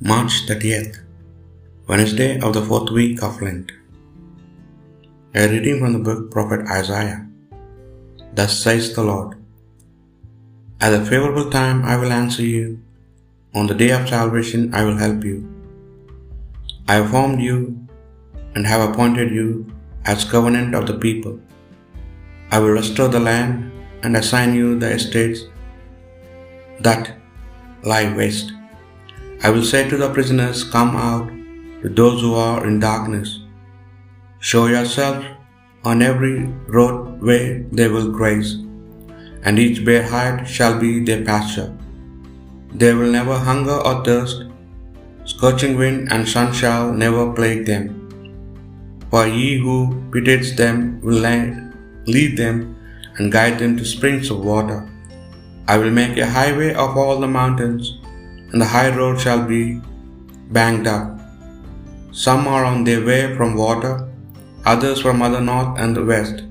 [0.00, 1.00] March 30th,
[1.88, 3.72] Wednesday of the fourth week of Lent.
[5.34, 7.26] A reading from the book Prophet Isaiah.
[8.32, 9.36] Thus says the Lord
[10.80, 12.80] At a favorable time I will answer you,
[13.56, 15.52] on the day of salvation I will help you.
[16.86, 17.84] I have formed you
[18.54, 19.66] and have appointed you
[20.04, 21.40] as covenant of the people.
[22.52, 23.72] I will restore the land
[24.04, 25.40] and assign you the estates
[26.78, 27.16] that
[27.82, 28.52] lie waste.
[29.40, 31.28] I will say to the prisoners, Come out,
[31.82, 33.38] to those who are in darkness.
[34.40, 35.24] Show yourself
[35.84, 38.54] on every roadway they will graze,
[39.44, 41.72] and each bare height shall be their pasture.
[42.74, 44.44] They will never hunger or thirst,
[45.24, 47.84] scorching wind and sun shall never plague them.
[49.10, 49.76] For he who
[50.12, 51.20] pities them will
[52.06, 52.76] lead them
[53.16, 54.80] and guide them to springs of water.
[55.68, 57.98] I will make a highway of all the mountains,
[58.50, 59.80] and the high road shall be
[60.50, 61.18] banked up.
[62.12, 64.08] Some are on their way from water,
[64.64, 66.44] others from the north and the west,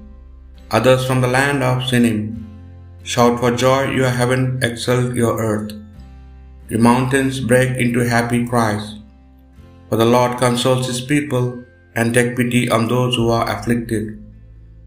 [0.72, 2.44] others from the land of Sinim.
[3.04, 5.72] Shout for joy, your heaven excelled your earth.
[6.70, 8.96] Your mountains break into happy cries.
[9.90, 11.64] For the Lord consoles his people
[11.96, 14.22] and take pity on those who are afflicted.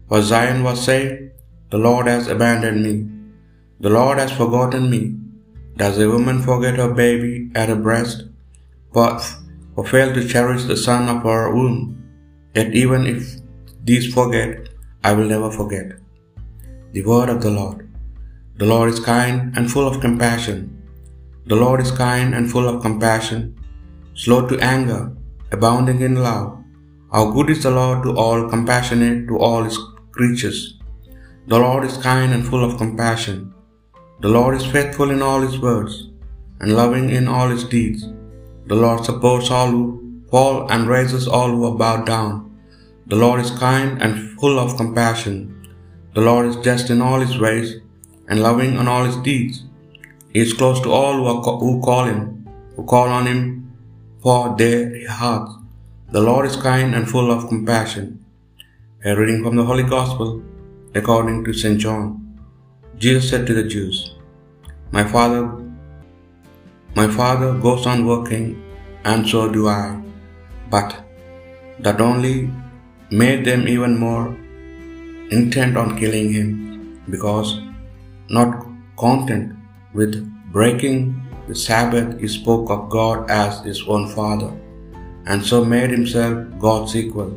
[0.07, 1.31] For Zion was saying,
[1.71, 3.09] The Lord has abandoned me.
[3.79, 5.15] The Lord has forgotten me.
[5.77, 8.25] Does a woman forget her baby at her breast,
[8.93, 9.35] but
[9.75, 11.97] or fail to cherish the son of her womb?
[12.55, 13.39] Yet even if
[13.83, 14.69] these forget,
[15.03, 15.93] I will never forget.
[16.91, 17.89] The word of the Lord.
[18.57, 20.57] The Lord is kind and full of compassion.
[21.47, 23.55] The Lord is kind and full of compassion,
[24.13, 25.11] slow to anger,
[25.51, 26.61] abounding in love.
[27.11, 29.79] How good is the Lord to all, compassionate to all his
[30.11, 30.77] creatures.
[31.47, 33.53] The Lord is kind and full of compassion.
[34.23, 35.93] The Lord is faithful in all his words,
[36.59, 38.01] and loving in all his deeds.
[38.67, 39.85] The Lord supports all who
[40.29, 42.31] fall and raises all who are bowed down.
[43.07, 45.35] The Lord is kind and full of compassion.
[46.13, 47.81] The Lord is just in all his ways,
[48.27, 49.63] and loving in all his deeds.
[50.33, 53.41] He is close to all who, are, who call him, who call on him
[54.21, 55.53] for their hearts.
[56.11, 58.23] The Lord is kind and full of compassion.
[59.03, 60.43] A reading from the Holy Gospel
[60.93, 61.79] according to St.
[61.79, 62.30] John.
[63.03, 64.13] Jesus said to the Jews,
[64.91, 65.43] My Father,
[66.95, 68.61] my Father goes on working,
[69.05, 69.99] and so do I.
[70.69, 71.03] But
[71.79, 72.51] that only
[73.09, 74.27] made them even more
[75.37, 77.49] intent on killing him, because
[78.29, 78.67] not
[78.97, 79.55] content
[79.95, 80.13] with
[80.51, 80.99] breaking
[81.47, 84.51] the Sabbath, he spoke of God as his own Father,
[85.25, 87.33] and so made himself God's equal.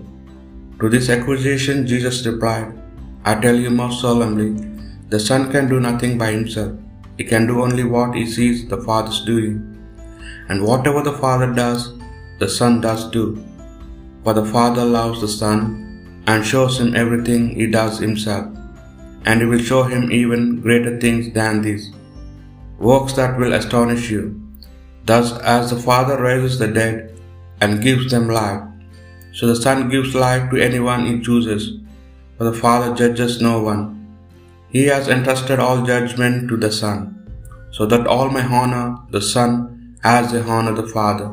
[0.81, 2.79] To this accusation, Jesus replied,
[3.25, 4.74] I tell you most solemnly,
[5.09, 6.72] the Son can do nothing by himself.
[7.16, 9.54] He can do only what he sees the Father's doing.
[10.48, 11.92] And whatever the Father does,
[12.38, 13.44] the Son does too.
[14.25, 18.47] For the Father loves the Son and shows him everything he does himself.
[19.26, 21.92] And he will show him even greater things than these
[22.78, 24.41] works that will astonish you.
[25.04, 27.15] Thus, as the Father raises the dead
[27.60, 28.62] and gives them life,
[29.32, 31.81] so the Son gives life to anyone he chooses,
[32.36, 34.03] for the Father judges no one.
[34.75, 36.99] He has entrusted all judgment to the Son,
[37.77, 38.87] so that all may honor
[39.17, 39.53] the Son
[40.03, 41.29] as they honor the Father.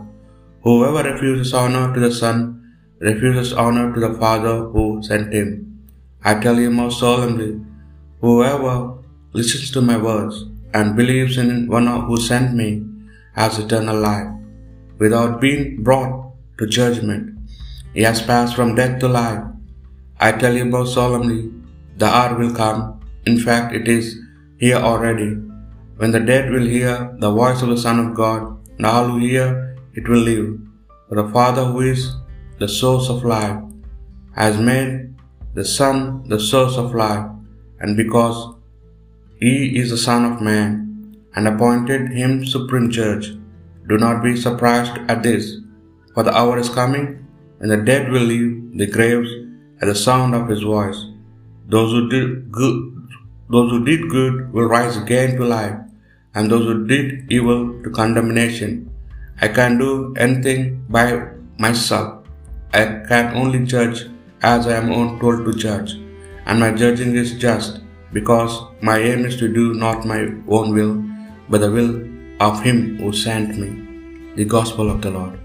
[0.66, 2.38] Whoever refuses honor to the Son
[3.00, 5.50] refuses honor to the Father who sent him.
[6.24, 7.60] I tell you most solemnly,
[8.20, 8.76] whoever
[9.34, 12.70] listens to my words and believes in one who sent me
[13.34, 14.32] has eternal life,
[15.00, 16.14] without being brought
[16.60, 17.36] to judgment.
[17.96, 19.44] He has passed from death to life.
[20.20, 21.52] I tell you most solemnly,
[21.98, 24.18] the hour will come, in fact, it is
[24.58, 25.32] here already,
[25.98, 29.20] when the dead will hear the voice of the Son of God, and all who
[29.20, 30.60] hear it will live.
[31.08, 32.16] For the Father, who is
[32.60, 33.62] the source of life,
[34.36, 35.14] has made
[35.54, 37.28] the Son the source of life,
[37.80, 38.56] and because
[39.40, 43.38] he is the Son of Man, and appointed him supreme judge,
[43.88, 45.58] do not be surprised at this,
[46.14, 47.28] for the hour is coming
[47.58, 49.30] when the dead will leave the graves
[49.82, 51.06] at the sound of his voice.
[51.68, 53.01] Those who did good,
[53.54, 55.76] those who did good will rise again to life,
[56.34, 58.90] and those who did evil to condemnation.
[59.42, 61.08] I can do anything by
[61.58, 62.26] myself.
[62.74, 64.06] I can only judge
[64.42, 64.88] as I am
[65.20, 65.94] told to judge,
[66.46, 67.82] and my judging is just,
[68.14, 70.96] because my aim is to do not my own will,
[71.50, 71.94] but the will
[72.40, 73.70] of him who sent me.
[74.40, 75.41] The Gospel of the Lord.